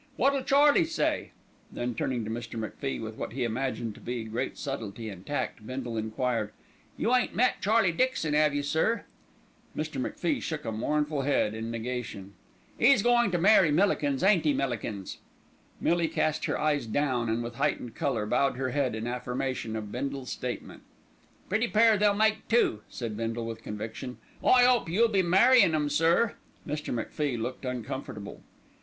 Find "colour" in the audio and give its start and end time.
17.93-18.25